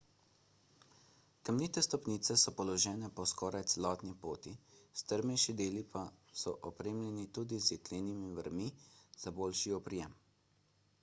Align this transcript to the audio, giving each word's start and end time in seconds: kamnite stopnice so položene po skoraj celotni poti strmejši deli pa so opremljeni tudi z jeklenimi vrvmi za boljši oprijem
kamnite 1.49 1.81
stopnice 1.87 2.37
so 2.43 2.53
položene 2.61 3.09
po 3.19 3.25
skoraj 3.31 3.61
celotni 3.73 4.15
poti 4.23 4.53
strmejši 5.03 5.55
deli 5.61 5.85
pa 5.93 6.03
so 6.45 6.55
opremljeni 6.71 7.29
tudi 7.39 7.63
z 7.67 7.73
jeklenimi 7.77 8.33
vrvmi 8.41 8.67
za 9.27 9.35
boljši 9.43 9.77
oprijem 9.81 10.21